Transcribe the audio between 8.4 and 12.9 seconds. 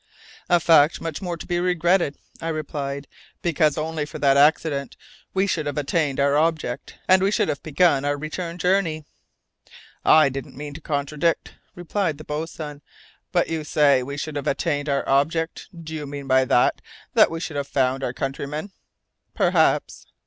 journey." "I don't mean to contradict," replied the boatswain,